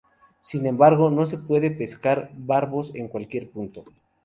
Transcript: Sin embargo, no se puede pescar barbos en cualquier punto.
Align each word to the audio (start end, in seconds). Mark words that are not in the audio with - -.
Sin 0.41 0.65
embargo, 0.65 1.11
no 1.11 1.27
se 1.27 1.37
puede 1.37 1.69
pescar 1.69 2.31
barbos 2.33 2.89
en 2.95 3.07
cualquier 3.07 3.51
punto. 3.51 3.85